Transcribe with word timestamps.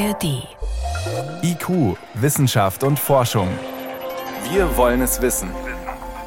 ARD. 0.00 0.48
IQ, 1.42 1.98
Wissenschaft 2.14 2.84
und 2.84 2.98
Forschung. 2.98 3.48
Wir 4.50 4.74
wollen 4.78 5.02
es 5.02 5.20
wissen. 5.20 5.50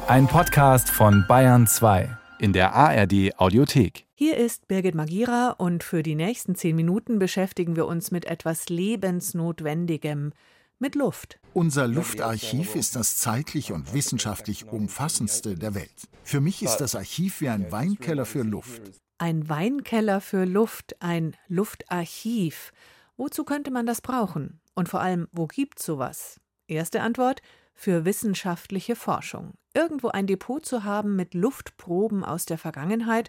Ein 0.06 0.28
Podcast 0.28 0.88
von 0.88 1.24
Bayern 1.26 1.66
2 1.66 2.16
in 2.38 2.52
der 2.52 2.72
ARD 2.72 3.36
Audiothek. 3.36 4.06
Hier 4.14 4.36
ist 4.36 4.68
Birgit 4.68 4.94
Magira 4.94 5.56
und 5.58 5.82
für 5.82 6.04
die 6.04 6.14
nächsten 6.14 6.54
zehn 6.54 6.76
Minuten 6.76 7.18
beschäftigen 7.18 7.74
wir 7.74 7.86
uns 7.86 8.12
mit 8.12 8.26
etwas 8.26 8.68
Lebensnotwendigem, 8.68 10.32
mit 10.78 10.94
Luft. 10.94 11.40
Unser 11.52 11.88
Luftarchiv 11.88 12.76
ist 12.76 12.94
das 12.94 13.16
zeitlich 13.16 13.72
und 13.72 13.92
wissenschaftlich 13.92 14.66
umfassendste 14.66 15.56
der 15.56 15.74
Welt. 15.74 16.08
Für 16.22 16.40
mich 16.40 16.62
ist 16.62 16.76
das 16.76 16.94
Archiv 16.94 17.40
wie 17.40 17.48
ein 17.48 17.72
Weinkeller 17.72 18.24
für 18.24 18.42
Luft. 18.42 18.82
Ein 19.18 19.48
Weinkeller 19.48 20.20
für 20.20 20.44
Luft, 20.44 20.94
ein 21.00 21.36
Luftarchiv. 21.48 22.72
Wozu 23.16 23.44
könnte 23.44 23.70
man 23.70 23.86
das 23.86 24.00
brauchen? 24.00 24.60
Und 24.74 24.88
vor 24.88 25.00
allem, 25.00 25.28
wo 25.32 25.46
gibt's 25.46 25.84
sowas? 25.84 26.40
Erste 26.66 27.02
Antwort: 27.02 27.42
für 27.74 28.04
wissenschaftliche 28.04 28.96
Forschung. 28.96 29.54
Irgendwo 29.74 30.08
ein 30.08 30.26
Depot 30.26 30.64
zu 30.64 30.84
haben 30.84 31.16
mit 31.16 31.34
Luftproben 31.34 32.24
aus 32.24 32.46
der 32.46 32.58
Vergangenheit, 32.58 33.28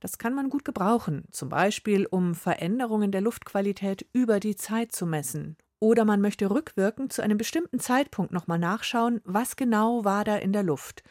das 0.00 0.18
kann 0.18 0.34
man 0.34 0.50
gut 0.50 0.64
gebrauchen, 0.64 1.24
zum 1.30 1.48
Beispiel 1.48 2.06
um 2.06 2.34
Veränderungen 2.34 3.10
der 3.10 3.22
Luftqualität 3.22 4.06
über 4.12 4.38
die 4.38 4.56
Zeit 4.56 4.92
zu 4.92 5.06
messen. 5.06 5.56
Oder 5.80 6.04
man 6.04 6.20
möchte 6.20 6.50
rückwirkend 6.50 7.12
zu 7.12 7.22
einem 7.22 7.38
bestimmten 7.38 7.80
Zeitpunkt 7.80 8.32
nochmal 8.32 8.58
nachschauen, 8.58 9.20
was 9.24 9.56
genau 9.56 10.04
war 10.04 10.24
da 10.24 10.36
in 10.36 10.52
der 10.52 10.62
Luft. 10.62 11.02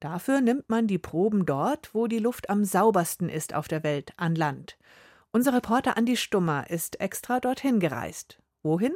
Dafür 0.00 0.40
nimmt 0.40 0.68
man 0.68 0.86
die 0.86 0.98
Proben 0.98 1.46
dort, 1.46 1.94
wo 1.94 2.06
die 2.06 2.18
Luft 2.18 2.50
am 2.50 2.64
saubersten 2.64 3.28
ist 3.30 3.54
auf 3.54 3.68
der 3.68 3.82
Welt, 3.82 4.12
an 4.16 4.34
Land. 4.34 4.76
Unser 5.34 5.52
Reporter 5.52 5.96
Andi 5.96 6.16
Stummer 6.16 6.70
ist 6.70 7.00
extra 7.00 7.40
dorthin 7.40 7.80
gereist. 7.80 8.38
Wohin? 8.62 8.92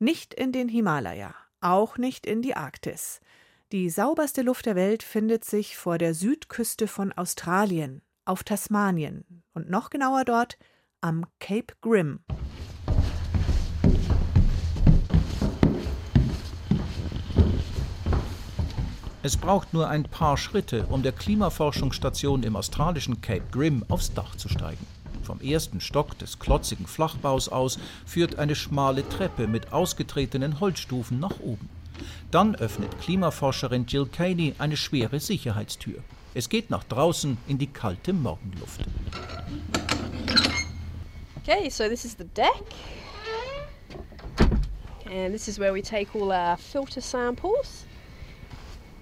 Nicht 0.00 0.34
in 0.34 0.50
den 0.50 0.68
Himalaya, 0.68 1.32
auch 1.60 1.96
nicht 1.96 2.26
in 2.26 2.42
die 2.42 2.56
Arktis. 2.56 3.20
Die 3.70 3.88
sauberste 3.88 4.42
Luft 4.42 4.66
der 4.66 4.74
Welt 4.74 5.04
findet 5.04 5.44
sich 5.44 5.76
vor 5.76 5.96
der 5.96 6.12
Südküste 6.12 6.88
von 6.88 7.12
Australien, 7.12 8.02
auf 8.24 8.42
Tasmanien 8.42 9.44
und 9.52 9.70
noch 9.70 9.90
genauer 9.90 10.24
dort 10.24 10.58
am 11.00 11.24
Cape 11.38 11.72
Grim. 11.80 12.18
Es 19.22 19.36
braucht 19.36 19.72
nur 19.72 19.88
ein 19.88 20.02
paar 20.02 20.36
Schritte, 20.36 20.88
um 20.88 21.04
der 21.04 21.12
Klimaforschungsstation 21.12 22.42
im 22.42 22.56
australischen 22.56 23.20
Cape 23.20 23.44
Grim 23.52 23.84
aufs 23.88 24.12
Dach 24.12 24.34
zu 24.34 24.48
steigen. 24.48 24.84
Vom 25.24 25.40
ersten 25.40 25.80
Stock 25.80 26.18
des 26.18 26.38
klotzigen 26.38 26.86
Flachbaus 26.86 27.48
aus 27.48 27.78
führt 28.06 28.38
eine 28.38 28.54
schmale 28.54 29.08
Treppe 29.08 29.48
mit 29.48 29.72
ausgetretenen 29.72 30.60
Holzstufen 30.60 31.18
nach 31.18 31.40
oben. 31.40 31.68
Dann 32.30 32.54
öffnet 32.54 33.00
Klimaforscherin 33.00 33.86
Jill 33.86 34.06
Caney 34.06 34.54
eine 34.58 34.76
schwere 34.76 35.20
Sicherheitstür. 35.20 36.02
Es 36.34 36.48
geht 36.48 36.68
nach 36.68 36.84
draußen 36.84 37.38
in 37.46 37.58
die 37.58 37.68
kalte 37.68 38.12
Morgenluft. 38.12 38.84
Okay, 41.42 41.68
so 41.70 41.88
this 41.88 42.04
is 42.04 42.16
the 42.16 42.24
deck. 42.24 42.64
And 45.06 45.32
this 45.32 45.46
is 45.46 45.58
where 45.58 45.72
we 45.72 45.80
take 45.80 46.14
all 46.14 46.32
our 46.32 46.56
filter 46.56 47.00
samples. 47.00 47.84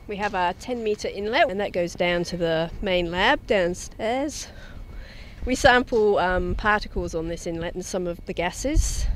We 0.09 0.17
have 0.17 0.35
a 0.35 0.53
10 0.61 0.83
meter 0.83 1.09
inlet, 1.09 1.49
and 1.49 1.59
that 1.61 1.73
goes 1.73 1.95
down 1.95 2.25
to 2.25 2.37
the 2.37 2.71
main 2.83 3.11
lab 3.11 3.47
downstairs. 3.47 4.49
We 5.45 5.57
sample 5.57 6.19
um, 6.19 6.55
particles 6.55 7.17
on 7.17 7.29
this 7.29 7.47
inlet 7.47 7.75
and 7.75 7.85
some 7.85 8.09
of 8.09 8.19
the 8.27 8.35
gases. 8.35 9.07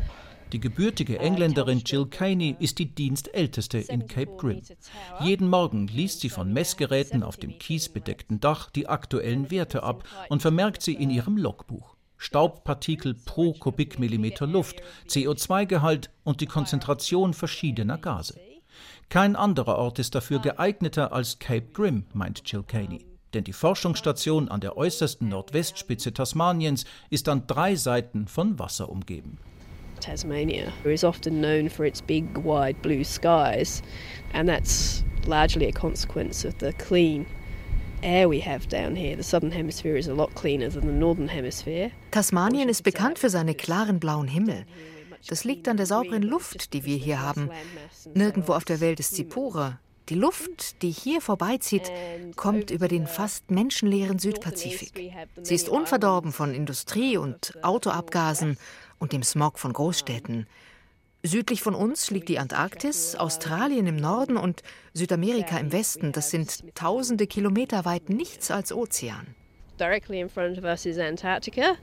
Die 0.53 0.59
gebürtige 0.59 1.21
Engländerin 1.21 1.83
Jill 1.85 2.07
Caney 2.07 2.57
ist 2.59 2.81
die 2.81 2.93
Dienstälteste 2.93 3.79
in 3.79 4.09
Cape 4.09 4.37
Grim. 4.37 4.61
Jeden 5.21 5.49
Morgen 5.49 5.87
liest 5.87 6.21
sie 6.21 6.29
von 6.29 6.53
Messgeräten 6.53 7.23
auf 7.23 7.37
dem 7.37 7.59
kiesbedeckten 7.61 8.41
Dach 8.41 8.71
die 8.71 8.89
aktuellen 8.89 9.53
Werte 9.53 9.85
ab 9.85 10.03
und 10.29 10.43
vermerkt 10.43 10.83
sie 10.83 10.95
in 10.95 11.11
ihrem 11.11 11.37
Logbuch. 11.37 11.95
Staubpartikel 12.17 13.15
pro 13.15 13.53
Kubikmillimeter 13.53 14.49
Luft, 14.49 14.83
CO2-Gehalt 15.09 16.11
und 16.25 16.41
die 16.41 16.47
Konzentration 16.47 17.35
verschiedener 17.35 17.99
Gase. 17.99 18.41
Kein 19.11 19.37
anderer 19.37 19.79
Ort 19.79 20.01
ist 20.01 20.17
dafür 20.17 20.41
geeigneter 20.41 21.13
als 21.13 21.39
Cape 21.39 21.69
Grim, 21.73 22.07
meint 22.13 22.43
Jill 22.51 22.65
Caney. 22.65 23.05
Denn 23.35 23.45
die 23.45 23.53
Forschungsstation 23.53 24.49
an 24.49 24.61
der 24.61 24.77
äußersten 24.77 25.29
Nordwestspitze 25.29 26.13
Tasmaniens 26.13 26.85
ist 27.11 27.29
an 27.29 27.47
drei 27.47 27.75
Seiten 27.77 28.29
von 28.29 28.59
Wasser 28.59 28.89
umgeben. 28.89 29.39
Tasmania 30.01 30.73
is 30.85 31.05
often 31.05 31.41
known 31.41 31.69
for 31.69 31.85
its 31.87 32.03
big, 32.03 32.25
wide 32.45 32.81
blue 32.83 33.05
skies, 33.05 33.83
and 34.33 34.49
that's 34.49 35.05
largely 35.27 35.67
a 35.67 35.73
consequence 35.73 36.47
of 36.47 36.55
the 36.61 36.73
clean 36.73 37.27
air 38.03 38.29
we 38.29 38.41
have 38.41 38.69
down 38.69 38.95
here. 38.95 39.17
The 39.17 39.23
southern 39.23 39.51
hemisphere 39.51 39.97
is 39.97 40.09
a 40.09 40.15
lot 40.15 40.35
cleaner 40.35 40.71
than 40.71 40.83
the 40.83 40.93
northern 40.93 41.29
hemisphere. 41.29 41.91
Tasmanien 42.11 42.69
ist 42.69 42.83
bekannt 42.83 43.19
für 43.19 43.31
seine 43.31 43.55
klaren 43.55 43.99
blauen 43.99 44.29
Himmel. 44.29 44.67
Das 45.29 45.45
liegt 45.45 45.67
an 45.67 45.77
der 45.77 45.87
sauberen 45.87 46.23
Luft, 46.23 46.73
die 46.73 46.85
wir 46.85 46.97
hier 46.97 47.21
haben. 47.21 47.51
Nirgendwo 48.15 48.53
auf 48.53 48.65
der 48.65 48.81
Welt 48.81 49.01
ist 49.01 49.15
sie 49.15 49.25
purer. 49.25 49.81
Die 50.09 50.15
Luft, 50.15 50.83
die 50.83 50.91
hier 50.91 51.21
vorbeizieht, 51.21 51.91
kommt 52.37 52.71
über 52.71 52.87
den 52.87 53.09
fast 53.09 53.51
menschenleeren 53.51 54.21
Südpazifik. 54.21 55.13
Sie 55.43 55.55
ist 55.55 55.69
unverdorben 55.69 56.33
von 56.33 56.55
Industrie 56.55 57.17
und 57.17 57.59
Autoabgasen 57.63 58.57
und 58.99 59.13
dem 59.13 59.25
Smog 59.25 59.59
von 59.59 59.73
Großstädten. 59.73 60.47
Südlich 61.25 61.61
von 61.61 61.75
uns 61.75 62.11
liegt 62.13 62.29
die 62.29 62.39
Antarktis, 62.39 63.17
Australien 63.17 63.89
im 63.89 63.97
Norden 63.97 64.37
und 64.37 64.63
Südamerika 64.95 65.59
im 65.59 65.73
Westen. 65.73 66.13
Das 66.13 66.31
sind 66.31 66.77
tausende 66.77 67.27
Kilometer 67.27 67.85
weit 67.85 68.09
nichts 68.09 68.53
als 68.53 68.73
Ozean. 68.73 69.35
Directly 69.81 70.21
in 70.21 70.29
front 70.29 70.57
of 70.57 70.65
us 70.65 70.87
is 70.87 70.99
Antarctica. 70.99 71.75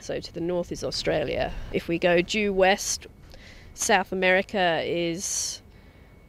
So 0.00 0.14
to 0.14 0.30
the 0.32 0.40
north 0.40 0.72
is 0.72 0.82
Australia. 0.82 1.52
If 1.74 1.88
we 1.88 1.98
go 1.98 2.22
due 2.22 2.50
west, 2.50 3.08
South 3.74 4.10
America 4.10 4.80
is 4.80 5.62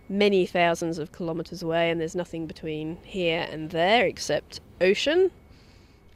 many 0.10 0.46
thousands 0.46 1.00
of 1.00 1.12
kilometers 1.12 1.64
away, 1.64 1.92
and 1.92 2.00
there's 2.00 2.16
nothing 2.16 2.48
between 2.48 2.98
here 3.04 3.48
and 3.52 3.72
there 3.72 4.08
except 4.08 4.62
ocean. 4.82 5.30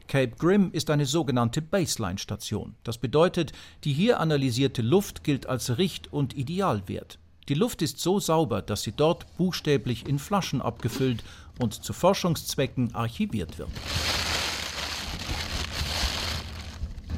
Cape 0.06 0.36
Grim 0.38 0.70
ist 0.72 0.90
eine 0.90 1.06
sogenannte 1.06 1.62
Baseline-Station. 1.62 2.74
Das 2.84 2.98
bedeutet, 2.98 3.52
die 3.84 3.92
hier 3.92 4.20
analysierte 4.20 4.82
Luft 4.82 5.24
gilt 5.24 5.46
als 5.46 5.78
Richt- 5.78 6.12
und 6.12 6.36
Idealwert. 6.36 7.18
Die 7.48 7.54
Luft 7.54 7.82
ist 7.82 8.00
so 8.00 8.20
sauber, 8.20 8.62
dass 8.62 8.82
sie 8.82 8.92
dort 8.92 9.26
buchstäblich 9.36 10.06
in 10.08 10.18
Flaschen 10.18 10.60
abgefüllt 10.60 11.22
und 11.58 11.74
zu 11.74 11.92
Forschungszwecken 11.92 12.94
archiviert 12.94 13.58
wird. 13.58 13.70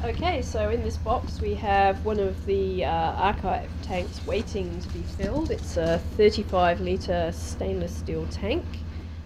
Okay, 0.09 0.41
so 0.41 0.71
in 0.71 0.85
this 0.85 0.97
box 0.99 1.41
we 1.41 1.57
have 1.57 1.97
one 2.07 2.21
of 2.21 2.37
the 2.47 2.85
uh, 2.85 2.89
archive 2.89 3.69
tanks 3.83 4.25
waiting 4.25 4.71
to 4.81 4.89
be 4.91 5.03
filled. 5.19 5.51
It's 5.51 5.77
a 5.77 5.99
35 6.17 6.81
liter 6.81 7.33
stainless 7.33 7.99
steel 7.99 8.25
tank. 8.31 8.63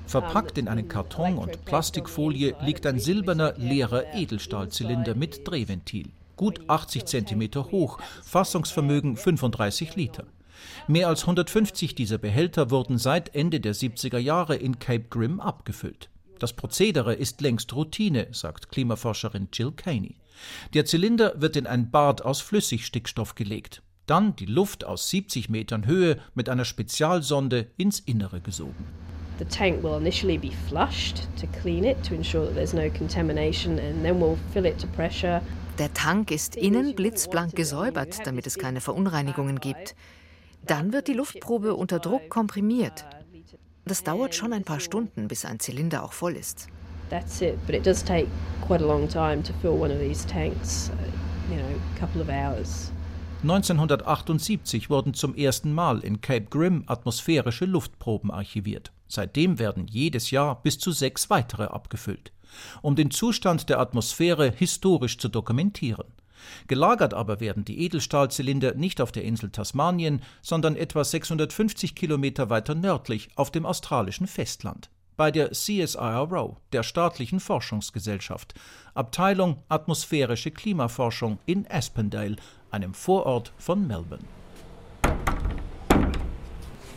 Verpackt 0.06 0.56
in 0.56 0.68
einen 0.68 0.88
Karton 0.88 1.36
und 1.36 1.66
Plastikfolie 1.66 2.54
liegt 2.62 2.86
ein 2.86 2.98
silberner, 2.98 3.52
leerer 3.58 4.14
Edelstahlzylinder 4.14 5.14
mit 5.14 5.46
Drehventil. 5.46 6.08
Gut 6.36 6.62
80 6.66 7.04
cm 7.04 7.56
hoch, 7.70 7.98
Fassungsvermögen 8.24 9.18
35 9.18 9.96
Liter. 9.96 10.24
Mehr 10.88 11.08
als 11.08 11.24
150 11.24 11.94
dieser 11.94 12.16
Behälter 12.16 12.70
wurden 12.70 12.96
seit 12.96 13.34
Ende 13.34 13.60
der 13.60 13.74
70er 13.74 14.18
Jahre 14.18 14.56
in 14.56 14.78
Cape 14.78 15.04
Grim 15.10 15.40
abgefüllt. 15.40 16.08
Das 16.38 16.54
Prozedere 16.54 17.12
ist 17.12 17.42
längst 17.42 17.74
Routine, 17.74 18.28
sagt 18.30 18.70
Klimaforscherin 18.70 19.48
Jill 19.52 19.72
Caney. 19.72 20.19
Der 20.74 20.84
Zylinder 20.84 21.34
wird 21.36 21.56
in 21.56 21.66
ein 21.66 21.90
Bad 21.90 22.22
aus 22.22 22.40
Flüssigstickstoff 22.40 23.34
gelegt. 23.34 23.82
Dann 24.06 24.34
die 24.36 24.46
Luft 24.46 24.84
aus 24.84 25.08
70 25.10 25.48
Metern 25.50 25.86
Höhe 25.86 26.18
mit 26.34 26.48
einer 26.48 26.64
Spezialsonde 26.64 27.70
ins 27.76 28.00
Innere 28.00 28.40
gesogen. 28.40 28.86
The 29.38 29.44
tank 29.46 29.82
will 29.82 29.96
initially 29.96 30.36
be 30.36 30.50
flushed 30.68 31.28
to 31.40 31.46
clean 31.62 31.84
it 31.84 31.96
to 32.06 32.14
ensure 32.14 32.44
that 32.44 32.54
there's 32.54 32.74
no 32.74 32.90
contamination 32.90 33.78
and 33.78 34.02
then 34.02 34.20
we'll 34.20 34.36
fill 34.52 34.66
it 34.66 34.78
to 34.78 34.86
pressure. 34.88 35.40
Der 35.78 35.94
Tank 35.94 36.30
ist 36.30 36.56
innen 36.56 36.94
blitzblank 36.94 37.56
gesäubert, 37.56 38.26
damit 38.26 38.46
es 38.46 38.58
keine 38.58 38.82
Verunreinigungen 38.82 39.58
gibt. 39.60 39.96
Dann 40.66 40.92
wird 40.92 41.08
die 41.08 41.14
Luftprobe 41.14 41.74
unter 41.74 42.00
Druck 42.00 42.28
komprimiert. 42.28 43.06
Das 43.86 44.04
dauert 44.04 44.34
schon 44.34 44.52
ein 44.52 44.64
paar 44.64 44.80
Stunden, 44.80 45.26
bis 45.26 45.46
ein 45.46 45.58
Zylinder 45.58 46.04
auch 46.04 46.12
voll 46.12 46.36
ist. 46.36 46.68
That's 47.10 47.42
it, 47.42 47.58
but 47.66 47.74
it 47.74 47.84
does 47.84 48.02
take 48.02 48.28
quite 48.62 48.80
a 48.80 48.86
long 48.86 49.08
time 49.08 49.42
to 49.42 49.52
fill 49.60 49.76
one 49.76 49.92
of 49.92 49.98
these 49.98 50.24
tanks, 50.24 50.90
uh, 50.90 51.52
you 51.52 51.60
know, 51.60 51.68
a 51.68 51.98
couple 51.98 52.22
of 52.22 52.28
hours. 52.28 52.92
1978 53.42 54.90
wurden 54.90 55.14
zum 55.14 55.34
ersten 55.34 55.72
Mal 55.72 56.00
in 56.00 56.20
Cape 56.20 56.46
Grim 56.50 56.84
atmosphärische 56.86 57.64
Luftproben 57.64 58.30
archiviert. 58.30 58.92
Seitdem 59.08 59.58
werden 59.58 59.86
jedes 59.88 60.30
Jahr 60.30 60.62
bis 60.62 60.78
zu 60.78 60.92
sechs 60.92 61.30
weitere 61.30 61.64
abgefüllt, 61.64 62.32
um 62.82 62.96
den 62.96 63.10
Zustand 63.10 63.68
der 63.70 63.80
Atmosphäre 63.80 64.52
historisch 64.54 65.18
zu 65.18 65.28
dokumentieren. 65.28 66.06
Gelagert 66.68 67.14
aber 67.14 67.40
werden 67.40 67.64
die 67.64 67.80
Edelstahlzylinder 67.80 68.74
nicht 68.74 69.00
auf 69.00 69.10
der 69.10 69.24
Insel 69.24 69.50
Tasmanien, 69.50 70.22
sondern 70.42 70.76
etwa 70.76 71.02
650 71.02 71.94
Kilometer 71.94 72.50
weiter 72.50 72.74
nördlich 72.74 73.30
auf 73.36 73.50
dem 73.50 73.66
australischen 73.66 74.26
Festland. 74.26 74.90
Bei 75.20 75.30
der 75.30 75.50
CSIRO, 75.50 76.56
der 76.72 76.82
staatlichen 76.82 77.40
Forschungsgesellschaft, 77.40 78.54
Abteilung 78.94 79.62
Atmosphärische 79.68 80.50
Klimaforschung 80.50 81.38
in 81.44 81.66
Aspendale, 81.70 82.36
einem 82.70 82.94
Vorort 82.94 83.52
von 83.58 83.86
Melbourne. 83.86 84.24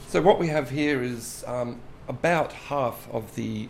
So 0.07 0.21
what 0.21 0.39
we 0.39 0.47
have 0.47 0.69
here 0.69 1.03
is 1.03 1.43
um, 1.45 1.81
about 2.07 2.53
half 2.69 3.09
of 3.11 3.35
the 3.35 3.67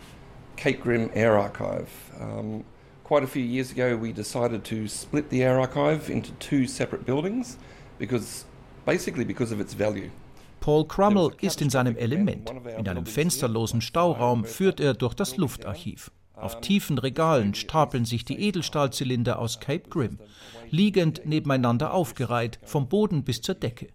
Cape 0.54 0.80
Grim 0.80 1.10
Air 1.14 1.36
Archive. 1.36 1.90
Um, 2.20 2.62
quite 3.02 3.24
a 3.24 3.26
few 3.26 3.42
years 3.42 3.72
ago, 3.72 3.96
we 3.96 4.12
decided 4.12 4.62
to 4.66 4.86
split 4.86 5.30
the 5.30 5.42
air 5.42 5.58
archive 5.58 6.08
into 6.08 6.30
two 6.38 6.68
separate 6.68 7.04
buildings 7.04 7.58
because 7.98 8.44
basically 8.86 9.24
because 9.24 9.50
of 9.50 9.58
its 9.58 9.74
value. 9.74 10.12
Paul 10.64 10.88
Crummell 10.88 11.28
ist 11.42 11.60
in 11.60 11.68
seinem 11.68 11.94
Element. 11.94 12.50
In 12.78 12.88
einem 12.88 13.04
fensterlosen 13.04 13.82
Stauraum 13.82 14.46
führt 14.46 14.80
er 14.80 14.94
durch 14.94 15.12
das 15.12 15.36
Luftarchiv. 15.36 16.10
Auf 16.32 16.62
tiefen 16.62 16.96
Regalen 16.96 17.52
stapeln 17.52 18.06
sich 18.06 18.24
die 18.24 18.40
Edelstahlzylinder 18.40 19.38
aus 19.38 19.60
Cape 19.60 19.90
Grim, 19.90 20.18
liegend 20.70 21.26
nebeneinander 21.26 21.92
aufgereiht, 21.92 22.60
vom 22.64 22.88
Boden 22.88 23.24
bis 23.24 23.42
zur 23.42 23.56
Decke. 23.56 23.88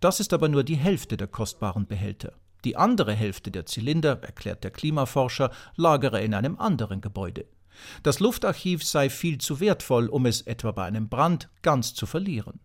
Das 0.00 0.18
ist 0.18 0.32
aber 0.32 0.48
nur 0.48 0.64
die 0.64 0.76
Hälfte 0.76 1.18
der 1.18 1.26
kostbaren 1.26 1.86
Behälter. 1.86 2.32
Die 2.64 2.74
andere 2.74 3.12
Hälfte 3.12 3.50
der 3.50 3.66
Zylinder, 3.66 4.22
erklärt 4.22 4.64
der 4.64 4.70
Klimaforscher, 4.70 5.50
lagere 5.76 6.22
in 6.22 6.32
einem 6.32 6.58
anderen 6.58 7.02
Gebäude. 7.02 7.44
Das 8.02 8.18
Luftarchiv 8.18 8.82
sei 8.82 9.10
viel 9.10 9.36
zu 9.36 9.60
wertvoll, 9.60 10.08
um 10.08 10.24
es 10.24 10.40
etwa 10.40 10.72
bei 10.72 10.84
einem 10.84 11.10
Brand 11.10 11.50
ganz 11.60 11.92
zu 11.92 12.06
verlieren. 12.06 12.60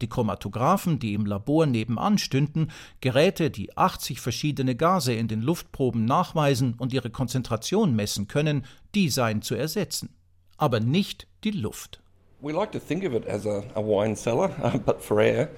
Die 0.00 0.08
Chromatographen, 0.08 0.98
die 0.98 1.14
im 1.14 1.26
Labor 1.26 1.66
nebenan 1.66 2.18
stünden, 2.18 2.70
Geräte, 3.00 3.50
die 3.50 3.76
80 3.76 4.20
verschiedene 4.20 4.74
Gase 4.76 5.12
in 5.12 5.28
den 5.28 5.42
Luftproben 5.42 6.04
nachweisen 6.04 6.74
und 6.78 6.92
ihre 6.92 7.10
Konzentration 7.10 7.94
messen 7.96 8.28
können, 8.28 8.64
die 8.94 9.08
seien 9.08 9.42
zu 9.42 9.54
ersetzen. 9.54 10.10
Aber 10.56 10.80
nicht 10.80 11.26
die 11.44 11.50
Luft. 11.50 12.00
We 12.40 12.52
like 12.52 12.70
to 12.72 12.78
think 12.78 13.04
of 13.04 13.14
it 13.14 13.26
as 13.28 13.46
a, 13.46 13.64
a 13.74 13.82
wine 13.82 14.14
cellar, 14.14 14.48
but 14.86 15.02
for 15.02 15.20
air. 15.20 15.50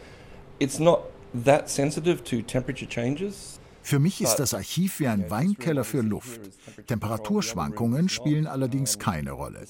It's 0.58 0.78
not 0.78 1.00
that 1.44 1.68
sensitive 1.68 2.24
to 2.24 2.42
temperature 2.42 2.88
changes. 2.88 3.59
Für 3.82 3.98
mich 3.98 4.20
ist 4.20 4.36
das 4.36 4.54
Archiv 4.54 5.00
wie 5.00 5.08
ein 5.08 5.30
Weinkeller 5.30 5.84
für 5.84 6.02
Luft. 6.02 6.40
Temperaturschwankungen 6.86 8.08
spielen 8.08 8.46
allerdings 8.46 8.98
keine 8.98 9.32
Rolle. 9.32 9.66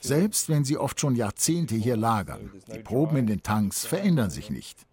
Selbst 0.00 0.48
wenn 0.48 0.64
sie 0.64 0.76
oft 0.76 1.00
schon 1.00 1.16
Jahrzehnte 1.16 1.74
hier 1.74 1.96
lagern. 1.96 2.50
Die 2.72 2.78
Proben 2.78 3.16
in 3.16 3.26
den 3.26 3.42
Tanks 3.42 3.84
verändern 3.84 4.30
sich 4.30 4.50
nicht. 4.50 4.86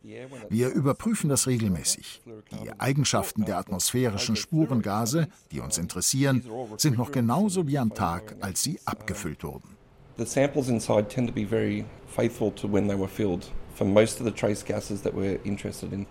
Wir 0.49 0.69
überprüfen 0.69 1.29
das 1.29 1.47
regelmäßig. 1.47 2.21
Die 2.63 2.79
Eigenschaften 2.79 3.45
der 3.45 3.57
atmosphärischen 3.57 4.35
Spurengase, 4.35 5.27
die 5.51 5.59
uns 5.59 5.77
interessieren, 5.77 6.43
sind 6.77 6.97
noch 6.97 7.11
genauso 7.11 7.67
wie 7.67 7.77
am 7.77 7.93
Tag, 7.93 8.35
als 8.41 8.63
sie 8.63 8.79
abgefüllt 8.85 9.43
wurden. 9.43 9.75
The 10.17 10.25
samples 10.25 10.69
inside 10.69 11.09
tend 11.09 11.27
to 11.27 11.33
be 11.33 11.45
very 11.45 11.83
faithful 12.07 12.49
to 12.55 12.71
when 12.71 12.87
they 12.87 12.97
were 12.97 13.09
filled 13.09 13.51
for 13.75 13.85
most 13.85 14.21
of 14.21 14.25
the 14.25 14.31
trace 14.31 14.63
gases 14.63 15.01
that 15.01 15.13
we're 15.13 15.39
interested 15.43 15.91
in. 15.91 16.05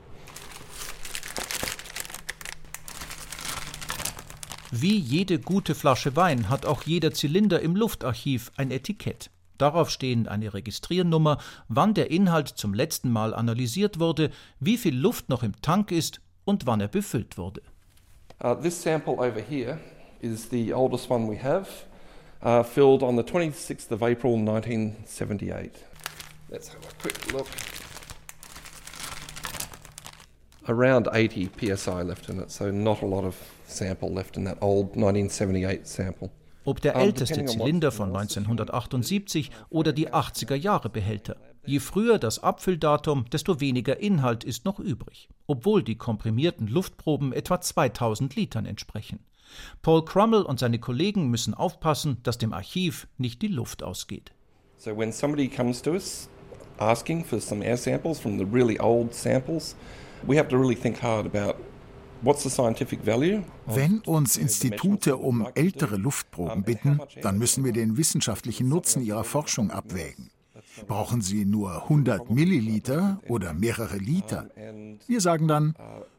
Wie 4.76 4.98
jede 4.98 5.38
gute 5.38 5.72
Flasche 5.72 6.16
Wein 6.16 6.48
hat 6.48 6.66
auch 6.66 6.82
jeder 6.82 7.12
Zylinder 7.12 7.60
im 7.60 7.76
Luftarchiv 7.76 8.50
ein 8.56 8.72
Etikett. 8.72 9.30
Darauf 9.56 9.88
stehen 9.88 10.26
eine 10.26 10.52
Registriernummer, 10.52 11.38
wann 11.68 11.94
der 11.94 12.10
Inhalt 12.10 12.48
zum 12.48 12.74
letzten 12.74 13.08
Mal 13.12 13.34
analysiert 13.34 14.00
wurde, 14.00 14.32
wie 14.58 14.76
viel 14.76 14.96
Luft 14.96 15.28
noch 15.28 15.44
im 15.44 15.52
Tank 15.62 15.92
ist 15.92 16.20
und 16.44 16.66
wann 16.66 16.80
er 16.80 16.88
befüllt 16.88 17.38
wurde. 17.38 17.62
Uh, 18.42 18.56
this 18.56 18.82
sample 18.82 19.12
over 19.12 19.40
here 19.40 19.78
is 20.20 20.48
the 20.50 20.74
oldest 20.74 21.08
one 21.08 21.30
we 21.30 21.40
have, 21.40 21.68
uh, 22.42 22.64
filled 22.64 23.04
on 23.04 23.16
the 23.16 23.22
26th 23.22 23.92
of 23.92 24.02
April 24.02 24.34
1978. 24.34 25.70
Let's 26.50 26.70
have 26.70 26.84
a 26.84 27.00
quick 27.00 27.32
look. 27.32 27.46
Around 30.66 31.10
80 31.12 31.50
psi 31.76 32.02
left 32.02 32.28
in 32.28 32.40
it, 32.40 32.50
so 32.50 32.72
not 32.72 33.02
a 33.02 33.06
lot 33.06 33.24
of 33.24 33.36
sample 33.64 34.10
left 34.10 34.36
in 34.36 34.44
that 34.44 34.62
old 34.62 34.94
1978 34.96 35.86
sample. 35.86 36.30
Ob 36.64 36.80
der 36.80 36.96
älteste 36.96 37.44
Zylinder 37.44 37.92
von 37.92 38.08
1978 38.08 39.50
oder 39.68 39.92
die 39.92 40.10
80er 40.10 40.54
Jahre 40.54 40.88
Behälter. 40.88 41.36
Je 41.66 41.78
früher 41.78 42.18
das 42.18 42.42
Abfülldatum, 42.42 43.26
desto 43.30 43.60
weniger 43.60 43.98
Inhalt 44.00 44.44
ist 44.44 44.64
noch 44.64 44.78
übrig, 44.78 45.28
obwohl 45.46 45.82
die 45.82 45.96
komprimierten 45.96 46.66
Luftproben 46.66 47.32
etwa 47.32 47.60
2000 47.60 48.36
Litern 48.36 48.66
entsprechen. 48.66 49.20
Paul 49.82 50.04
Crummell 50.04 50.42
und 50.42 50.58
seine 50.58 50.78
Kollegen 50.78 51.28
müssen 51.28 51.54
aufpassen, 51.54 52.18
dass 52.22 52.38
dem 52.38 52.52
Archiv 52.52 53.06
nicht 53.18 53.42
die 53.42 53.48
Luft 53.48 53.82
ausgeht. 53.82 54.32
So 54.76 54.96
when 54.96 55.12
somebody 55.12 55.48
comes 55.48 55.80
to 55.82 55.92
us 55.92 56.28
asking 56.78 57.24
for 57.24 57.40
some 57.40 57.64
air 57.64 57.76
samples 57.76 58.18
from 58.18 58.38
the 58.38 58.44
really 58.44 58.78
old 58.78 59.14
samples, 59.14 59.76
we 60.26 60.36
have 60.36 60.48
to 60.48 60.56
really 60.56 60.74
think 60.74 61.02
hard 61.02 61.26
about 61.26 61.56
wenn 62.24 63.98
uns 64.00 64.36
Institute 64.36 65.16
um 65.16 65.46
ältere 65.54 65.96
Luftproben 65.96 66.62
bitten, 66.62 67.00
dann 67.22 67.38
müssen 67.38 67.64
wir 67.64 67.72
den 67.72 67.96
wissenschaftlichen 67.96 68.68
Nutzen 68.68 69.02
ihrer 69.02 69.24
Forschung 69.24 69.70
abwägen. 69.70 70.30
Brauchen 70.86 71.20
sie 71.20 71.44
nur 71.44 71.84
100 71.84 72.30
Milliliter 72.30 73.20
oder 73.28 73.52
mehrere 73.52 73.96
Liter? 73.96 74.50
Wir 75.06 75.20
sagen 75.20 75.48
dann, 75.48 75.74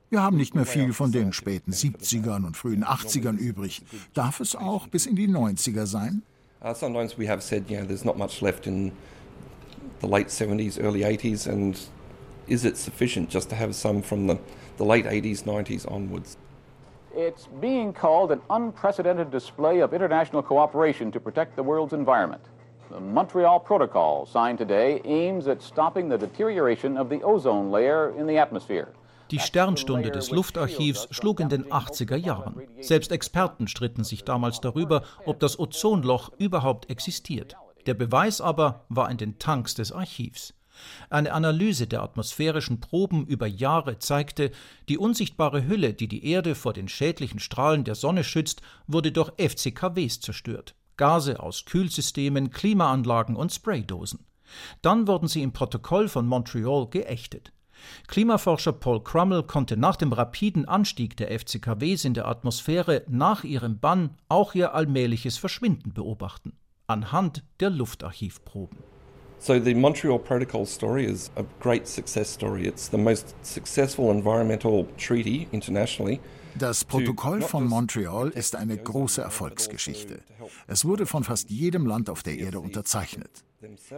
wir 0.10 0.22
haben 0.22 0.38
nicht 0.38 0.56
mehr 0.56 0.66
viel 0.66 0.94
von 0.94 1.12
den 1.12 1.34
späten 1.34 1.72
70ern 1.72 2.46
und 2.46 2.56
frühen 2.56 2.86
80ern 2.86 3.38
übrig. 3.38 3.84
Darf 4.14 4.40
es 4.40 4.56
auch 4.56 4.88
bis 4.88 5.06
in 5.06 5.16
die 5.16 5.28
90er 5.28 5.86
sein? 5.86 6.22
Uh, 6.64 6.74
sometimes 6.74 7.16
we 7.18 7.28
have 7.28 7.42
said, 7.42 7.70
you 7.70 7.78
know, 7.78 7.86
there's 7.86 8.04
not 8.04 8.18
much 8.18 8.42
left 8.42 8.66
in 8.66 8.92
the 10.02 10.08
late 10.08 10.30
70s, 10.30 10.80
early 10.80 11.04
80s, 11.04 11.48
and 11.48 11.78
is 12.48 12.66
it 12.66 12.78
sufficient 12.78 13.30
just 13.30 13.50
to 13.50 13.56
have 13.56 13.76
some 13.76 14.02
from 14.02 14.28
the 14.28 14.38
the 14.78 14.86
late 14.86 15.06
80s, 15.06 15.44
90s 15.44 15.90
onwards. 15.92 16.38
It's 17.16 17.48
being 17.62 17.94
called 17.94 18.32
an 18.32 18.42
unprecedented 18.50 19.32
display 19.32 19.80
of 19.80 19.94
international 19.94 20.44
cooperation 20.44 21.12
to 21.12 21.20
protect 21.20 21.56
the 21.56 21.64
world's 21.64 21.94
environment. 21.94 22.44
The 22.92 23.00
Montreal 23.00 23.60
Protocol, 23.60 24.26
signed 24.26 24.58
today, 24.58 25.02
aims 25.06 25.48
at 25.48 25.62
stopping 25.62 26.10
the 26.10 26.18
deterioration 26.18 26.98
of 26.98 27.10
the 27.10 27.24
ozone 27.24 27.72
layer 27.72 28.14
in 28.18 28.28
the 28.28 28.38
atmosphere. 28.38 28.90
Die 29.32 29.40
Sternstunde 29.40 30.12
des 30.12 30.30
Luftarchivs 30.30 31.08
schlug 31.10 31.40
in 31.40 31.50
den 31.50 31.66
80er 31.72 32.16
Jahren. 32.16 32.62
Selbst 32.80 33.12
Experten 33.12 33.68
stritten 33.68 34.04
sich 34.04 34.24
damals 34.24 34.62
darüber, 34.62 35.02
ob 35.26 35.40
das 35.40 35.58
Ozonloch 35.58 36.32
überhaupt 36.38 36.92
existiert. 36.92 37.56
Der 37.88 37.96
Beweis 37.96 38.40
aber 38.40 38.86
war 38.90 39.10
in 39.10 39.18
den 39.18 39.40
Tanks 39.40 39.74
des 39.74 39.92
Archivs. 39.92 40.54
Eine 41.10 41.34
Analyse 41.34 41.88
der 41.88 42.04
atmosphärischen 42.04 42.80
Proben 42.80 43.26
über 43.26 43.48
Jahre 43.48 44.00
zeigte, 44.00 44.52
die 44.90 44.98
unsichtbare 44.98 45.68
Hülle, 45.68 45.94
die 45.94 46.08
die 46.08 46.26
Erde 46.26 46.56
vor 46.56 46.74
den 46.74 46.88
schädlichen 46.88 47.40
Strahlen 47.40 47.84
der 47.84 47.96
Sonne 47.96 48.24
schützt, 48.24 48.62
wurde 48.88 49.12
durch 49.12 49.32
FCKWs 49.38 50.20
zerstört. 50.20 50.76
Gase 50.98 51.40
aus 51.40 51.66
Kühlsystemen, 51.66 52.52
Klimaanlagen 52.52 53.36
und 53.36 53.52
Spraydosen. 53.52 54.26
Dann 54.82 55.08
wurden 55.08 55.28
sie 55.28 55.44
im 55.44 55.54
Protokoll 55.54 56.08
von 56.08 56.28
Montreal 56.28 56.88
geächtet. 56.90 57.52
Klimaforscher 58.08 58.74
Paul 58.74 59.04
Crummell 59.04 59.44
konnte 59.44 59.78
nach 59.78 59.96
dem 59.96 60.14
rapiden 60.14 60.66
Anstieg 60.66 61.18
der 61.18 61.38
FCKWs 61.38 62.06
in 62.06 62.14
der 62.14 62.28
Atmosphäre 62.28 63.04
nach 63.08 63.44
ihrem 63.44 63.80
Bann 63.80 64.18
auch 64.30 64.56
ihr 64.56 64.74
allmähliches 64.74 65.38
Verschwinden 65.38 65.94
beobachten, 65.94 66.54
anhand 66.88 67.44
der 67.60 67.70
Luftarchivproben. 67.70 68.95
So 69.46 69.60
the 69.60 69.76
Montreal 69.76 70.18
Protocol 70.18 70.66
story 70.66 71.06
is 71.06 71.30
a 71.36 71.44
great 71.60 71.88
success 71.88 72.28
story. 72.28 72.66
It's 72.66 72.90
the 72.90 72.98
most 72.98 73.36
successful 73.44 74.10
environmental 74.10 74.88
treaty 74.98 75.48
internationally. 75.52 76.20
Das 76.56 76.84
Protokoll 76.84 77.44
von 77.44 77.68
Montreal 77.68 78.30
ist 78.30 78.56
eine 78.56 78.76
große 78.76 79.22
Erfolgsgeschichte. 79.22 80.24
Es 80.66 80.84
wurde 80.84 81.06
von 81.06 81.24
fast 81.24 81.52
jedem 81.52 81.86
Land 81.86 82.10
auf 82.10 82.24
der 82.24 82.40
Erde 82.40 82.60
unterzeichnet. 82.60 83.44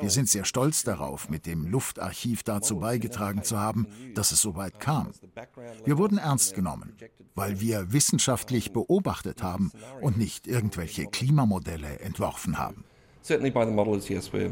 Wir 0.02 0.10
sind 0.10 0.28
sehr 0.28 0.44
stolz 0.44 0.84
darauf, 0.84 1.30
mit 1.30 1.46
dem 1.46 1.66
Luftarchiv 1.66 2.44
dazu 2.44 2.80
beigetragen 2.80 3.44
zu 3.44 3.58
haben, 3.58 3.88
dass 4.16 4.34
es 4.34 4.42
so 4.42 4.58
weit 4.58 4.82
kam. 4.82 5.12
Wir 5.86 5.98
wurden 5.98 6.18
ernst 6.18 6.56
genommen, 6.56 6.98
weil 7.36 7.62
wir 7.62 7.94
wissenschaftlich 7.94 8.74
beobachtet 8.74 9.42
haben 9.44 9.72
und 10.02 10.18
nicht 10.18 10.46
irgendwelche 10.46 11.06
Klimamodelle 11.06 12.02
entworfen 12.02 12.58
haben. 12.58 12.84
Certainly 13.22 13.52
by 13.52 13.64
the 13.64 13.72
models, 13.72 14.10
yes, 14.10 14.30
we're 14.34 14.52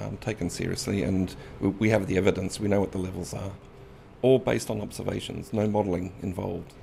um, 0.00 0.18
taken 0.20 0.50
seriously, 0.50 1.04
and 1.04 1.36
we 1.60 1.92
have 1.92 2.06
the 2.06 2.16
evidence. 2.16 2.60
We 2.60 2.68
know 2.68 2.80
what 2.80 2.92
the 2.92 2.98
levels 2.98 3.34
are. 3.34 3.52
All 4.22 4.38
based 4.38 4.70
on 4.70 4.80
observations, 4.80 5.52
no 5.52 5.68
modelling 5.68 6.12
involved. 6.22 6.74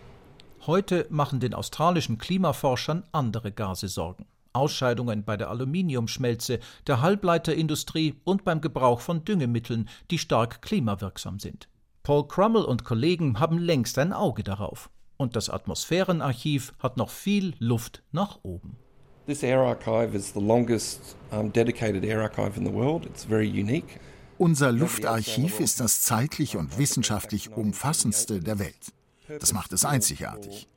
Heute 0.65 1.05
machen 1.09 1.39
den 1.39 1.53
australischen 1.53 2.17
Klimaforschern 2.17 3.03
andere 3.11 3.51
Gase 3.51 3.87
Sorgen. 3.87 4.25
Ausscheidungen 4.53 5.23
bei 5.23 5.37
der 5.37 5.49
Aluminiumschmelze, 5.49 6.59
der 6.87 7.01
Halbleiterindustrie 7.01 8.15
und 8.23 8.43
beim 8.45 8.61
Gebrauch 8.61 9.01
von 9.01 9.25
Düngemitteln, 9.25 9.89
die 10.09 10.17
stark 10.17 10.61
klimawirksam 10.61 11.39
sind. 11.39 11.67
Paul 12.03 12.27
Crummell 12.27 12.63
und 12.63 12.83
Kollegen 12.83 13.39
haben 13.39 13.57
längst 13.57 13.99
ein 13.99 14.13
Auge 14.13 14.43
darauf. 14.43 14.89
Und 15.17 15.35
das 15.35 15.49
Atmosphärenarchiv 15.49 16.73
hat 16.79 16.97
noch 16.97 17.09
viel 17.09 17.55
Luft 17.59 18.03
nach 18.11 18.39
oben. 18.43 18.77
This 19.27 19.41
air 19.43 19.63
archive 19.63 20.15
is 20.15 20.33
the 20.33 20.39
longest 20.39 21.15
um, 21.31 21.49
dedicated 21.49 22.05
air 22.05 22.21
archive 22.21 22.57
in 22.57 22.63
the 22.63 22.71
world. 22.71 23.05
It's 23.07 23.23
very 23.23 23.47
unique. 23.47 23.99
Unser 24.37 24.71
Luftarchiv 24.71 25.59
ist 25.59 25.79
das 25.79 26.03
zeitlich 26.03 26.57
und 26.57 26.77
wissenschaftlich 26.77 27.51
umfassendste 27.51 28.39
der 28.39 28.59
Welt. 28.59 28.93
Das 29.39 29.51
macht 29.51 29.73
es 29.73 29.83
einzigartig. 29.83 30.67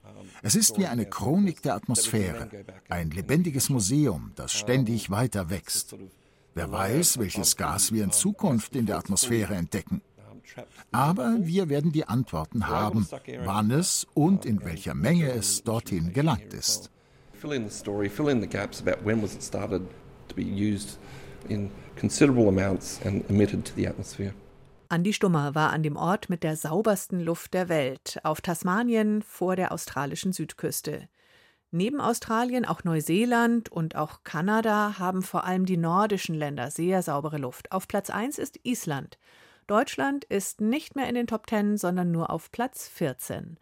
Es 0.43 0.55
ist 0.55 0.79
wie 0.79 0.87
eine 0.87 1.05
Chronik 1.05 1.61
der 1.61 1.75
Atmosphäre, 1.75 2.49
ein 2.89 3.11
lebendiges 3.11 3.69
Museum, 3.69 4.33
das 4.37 4.53
ständig 4.53 5.11
weiter 5.11 5.51
wächst. 5.51 5.95
Wer 6.55 6.73
weiß, 6.73 7.19
welches 7.19 7.57
Gas 7.57 7.93
wir 7.93 8.03
in 8.03 8.13
Zukunft 8.13 8.75
in 8.77 8.87
der 8.87 8.97
Atmosphäre 8.97 9.57
entdecken. 9.57 10.01
Aber 10.91 11.37
wir 11.41 11.69
werden 11.69 11.93
die 11.93 12.09
Antworten 12.09 12.69
haben, 12.69 13.07
wann 13.45 13.71
es 13.71 14.07
und 14.15 14.47
in 14.47 14.65
welcher 14.65 14.95
Menge 14.95 15.31
es 15.33 15.65
dorthin 15.65 16.15
gelangt 16.15 16.55
ist. 16.55 16.91
Fill 17.39 17.53
in 17.53 17.65
the 17.65 17.75
story, 17.75 18.09
fill 18.09 18.29
in 18.29 18.41
the 18.41 18.49
gaps 18.49 18.81
about 18.81 19.05
when 19.05 19.23
was 19.23 19.35
it 19.35 19.43
started 19.43 19.87
to 20.29 20.35
be 20.35 20.43
used 20.43 20.99
in 21.49 21.71
considerable 21.97 22.49
amounts 22.49 23.01
and 23.05 23.25
emitted 23.31 23.65
to 23.65 23.73
the 23.77 23.87
atmosphere. 23.87 24.35
Andi 24.91 25.13
Stummer 25.13 25.55
war 25.55 25.71
an 25.71 25.83
dem 25.83 25.97
Ort 25.97 26.31
mit 26.31 26.43
der 26.43 26.57
saubersten 26.57 27.21
Luft 27.21 27.53
der 27.55 27.69
Welt, 27.69 28.19
auf 28.25 28.41
Tasmanien 28.41 29.23
vor 29.23 29.55
der 29.55 29.71
australischen 29.71 30.33
Südküste. 30.33 31.09
Neben 31.71 32.01
Australien 32.01 32.65
auch 32.65 32.83
Neuseeland 32.85 33.71
und 33.71 33.95
auch 33.95 34.25
Kanada 34.25 34.99
haben 34.99 35.23
vor 35.23 35.45
allem 35.45 35.67
die 35.67 35.77
nordischen 35.77 36.35
Länder 36.35 36.71
sehr 36.71 37.03
saubere 37.03 37.37
Luft. 37.37 37.71
Auf 37.71 37.87
Platz 37.87 38.09
1 38.09 38.39
ist 38.39 38.59
Island. 38.65 39.19
Deutschland 39.67 40.25
ist 40.25 40.63
nicht 40.63 40.97
mehr 40.97 41.09
in 41.09 41.15
den 41.15 41.27
Top 41.27 41.49
10, 41.49 41.77
sondern 41.77 42.11
nur 42.11 42.31
auf 42.31 42.51
Platz 42.51 42.89
14. 42.89 43.59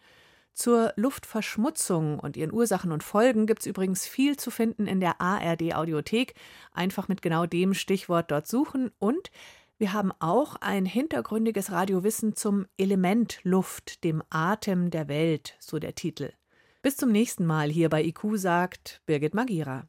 Zur 0.56 0.94
Luftverschmutzung 0.96 2.18
und 2.18 2.34
ihren 2.34 2.50
Ursachen 2.50 2.90
und 2.90 3.02
Folgen 3.04 3.46
gibt 3.46 3.60
es 3.60 3.66
übrigens 3.66 4.06
viel 4.06 4.38
zu 4.38 4.50
finden 4.50 4.86
in 4.86 5.00
der 5.00 5.20
ARD 5.20 5.74
Audiothek. 5.74 6.32
Einfach 6.72 7.08
mit 7.08 7.20
genau 7.20 7.44
dem 7.44 7.74
Stichwort 7.74 8.30
dort 8.30 8.48
suchen 8.48 8.90
und 8.98 9.30
wir 9.76 9.92
haben 9.92 10.12
auch 10.18 10.56
ein 10.62 10.86
hintergründiges 10.86 11.72
Radiowissen 11.72 12.36
zum 12.36 12.64
Element 12.78 13.38
Luft, 13.42 14.02
dem 14.02 14.22
Atem 14.30 14.90
der 14.90 15.08
Welt, 15.08 15.56
so 15.60 15.78
der 15.78 15.94
Titel. 15.94 16.32
Bis 16.80 16.96
zum 16.96 17.12
nächsten 17.12 17.44
Mal 17.44 17.68
hier 17.68 17.90
bei 17.90 18.02
IQ 18.02 18.36
sagt 18.36 19.02
Birgit 19.04 19.34
Magira. 19.34 19.84